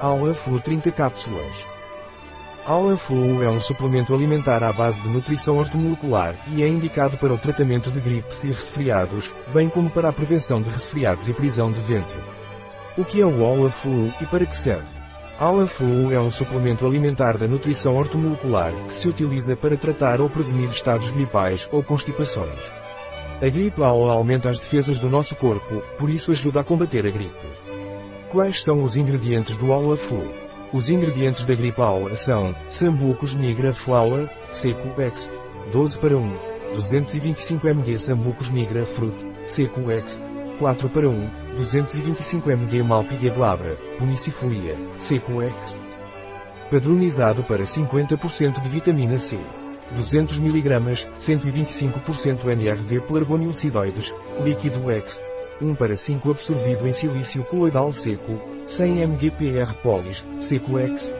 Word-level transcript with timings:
Aula 0.00 0.34
Flu 0.34 0.58
30 0.58 0.90
cápsulas. 0.90 1.66
Aula 2.66 2.96
Flu 2.96 3.42
é 3.42 3.48
um 3.48 3.60
suplemento 3.60 4.12
alimentar 4.12 4.62
à 4.64 4.72
base 4.72 5.00
de 5.00 5.08
nutrição 5.08 5.56
ortomolecular 5.56 6.34
e 6.48 6.64
é 6.64 6.68
indicado 6.68 7.16
para 7.16 7.32
o 7.32 7.38
tratamento 7.38 7.92
de 7.92 8.00
gripes 8.00 8.42
e 8.42 8.48
resfriados, 8.48 9.32
bem 9.52 9.68
como 9.68 9.88
para 9.88 10.08
a 10.08 10.12
prevenção 10.12 10.60
de 10.60 10.68
resfriados 10.68 11.28
e 11.28 11.32
prisão 11.32 11.70
de 11.70 11.78
ventre. 11.80 12.20
O 12.98 13.04
que 13.04 13.20
é 13.20 13.26
o 13.26 13.44
Aula 13.44 13.70
Flu 13.70 14.12
e 14.20 14.26
para 14.26 14.44
que 14.44 14.56
serve? 14.56 14.88
Aula 15.38 15.66
Flu 15.66 16.12
é 16.12 16.20
um 16.20 16.30
suplemento 16.30 16.84
alimentar 16.84 17.38
da 17.38 17.46
nutrição 17.46 17.96
ortomolecular 17.96 18.72
que 18.88 18.94
se 18.94 19.08
utiliza 19.08 19.56
para 19.56 19.76
tratar 19.76 20.20
ou 20.20 20.28
prevenir 20.28 20.70
estados 20.70 21.10
gripais 21.12 21.68
ou 21.70 21.84
constipações. 21.84 22.72
A 23.40 23.48
gripe 23.48 23.80
AOA 23.80 24.12
aumenta 24.12 24.50
as 24.50 24.58
defesas 24.58 24.98
do 24.98 25.08
nosso 25.08 25.36
corpo, 25.36 25.82
por 25.98 26.10
isso 26.10 26.32
ajuda 26.32 26.60
a 26.60 26.64
combater 26.64 27.06
a 27.06 27.10
gripe. 27.10 27.73
Quais 28.34 28.62
são 28.62 28.82
os 28.82 28.96
ingredientes 28.96 29.56
do 29.58 29.72
Aula 29.72 29.96
Flu? 29.96 30.28
Os 30.72 30.88
ingredientes 30.88 31.46
da 31.46 31.54
gripe 31.54 31.80
AOA 31.80 32.16
são 32.16 32.52
Sambucos 32.68 33.36
Nigra 33.36 33.72
Flour, 33.72 34.28
seco 34.50 35.00
Ext, 35.00 35.30
12 35.72 35.96
para 35.98 36.16
1, 36.16 36.36
225 36.74 37.68
mg 37.68 37.96
Sambucos 37.96 38.50
Nigra 38.50 38.84
Fruit, 38.84 39.14
seco 39.46 39.88
Ext, 39.88 40.20
4 40.58 40.88
para 40.88 41.08
1, 41.08 41.30
225 41.58 42.50
mg 42.50 42.82
Malpigha 42.82 43.30
Glabra, 43.32 43.76
Punicifolia, 44.00 44.76
seco 44.98 45.40
Ext. 45.40 45.80
Padronizado 46.72 47.44
para 47.44 47.62
50% 47.62 48.60
de 48.60 48.68
vitamina 48.68 49.16
C. 49.16 49.38
200 49.92 50.38
mg, 50.38 51.06
125% 51.20 52.48
NRV 52.48 53.00
pelargonium-cidoides, 53.02 54.12
líquido 54.42 54.90
Ext. 54.90 55.33
1 55.60 55.74
para 55.74 55.96
5 55.96 56.30
absorvido 56.30 56.86
em 56.86 56.92
silício 56.92 57.44
coloidal 57.44 57.92
seco, 57.92 58.40
100 58.66 59.06
mgpr 59.06 59.74
polis, 59.82 60.24
seco 60.40 60.78
Ext. 60.78 61.12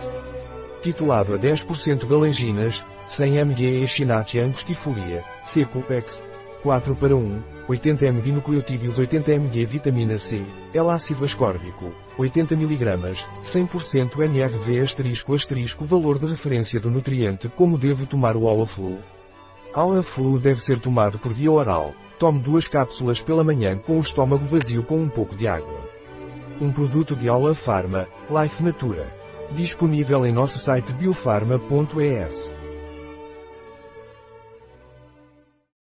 Titulado 0.83 1.35
a 1.35 1.39
10% 1.39 2.07
galanginas, 2.07 2.85
100 3.07 3.39
mg 3.39 3.85
Echinacea 3.85 4.45
angustifolia, 4.45 5.25
seco 5.45 5.85
Ext. 5.91 6.23
4 6.65 6.97
para 6.97 7.15
1, 7.15 7.43
80 7.69 8.07
mg 8.07 8.33
nucleotídeos 8.33 8.97
80 8.97 9.33
mg 9.33 9.67
vitamina 9.67 10.19
C, 10.19 10.47
L-ácido 10.73 11.27
ascórbico, 11.27 11.93
80 12.17 12.55
mg, 12.55 13.27
100% 13.43 14.25
NRV 14.25 14.83
asterisco 14.83 15.35
asterisco 15.35 15.85
valor 15.85 16.19
de 16.19 16.25
referência 16.25 16.81
do 16.81 16.91
nutriente 16.91 17.51
como 17.51 17.77
devo 17.77 18.07
tomar 18.07 18.35
o 18.35 18.45
Olaflu. 18.45 18.99
Olaflu 19.75 20.39
deve 20.39 20.63
ser 20.63 20.79
tomado 20.79 21.19
por 21.19 21.33
via 21.33 21.51
oral. 21.51 21.95
Tome 22.19 22.41
duas 22.41 22.69
cápsulas 22.69 23.21
pela 23.21 23.43
manhã 23.43 23.77
com 23.77 23.99
o 23.99 24.01
estômago 24.01 24.45
vazio 24.45 24.85
com 24.85 24.99
um 24.99 25.09
pouco 25.09 25.35
de 25.35 25.49
água. 25.49 25.81
Um 26.61 26.71
produto 26.71 27.17
de 27.17 27.29
Aula 27.29 27.55
Pharma, 27.55 28.07
Life 28.31 28.63
Natura. 28.63 29.13
Disponível 29.51 30.25
em 30.25 30.33
nosso 30.33 30.59
site 30.59 30.93
biofarma.es. 30.93 32.64